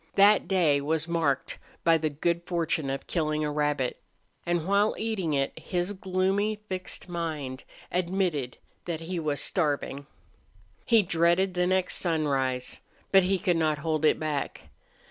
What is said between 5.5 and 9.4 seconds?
his gloomy, fixed mind admitted that he was